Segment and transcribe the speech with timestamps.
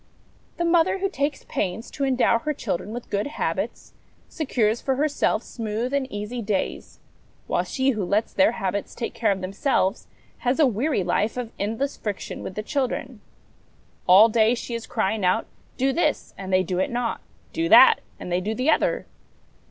[0.57, 3.93] The mother who takes pains to endow her children with good habits
[4.27, 6.97] secures for herself smooth and easy days;
[7.45, 10.07] while she who lets their habits take care of themselves
[10.39, 13.21] has a weary life of endless friction with the children.
[14.07, 15.45] All day she is crying out,'
[15.77, 19.05] Do this!' and they do it not;* Do that!' and they do the other.